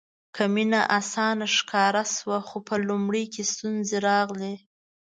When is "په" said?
2.67-2.75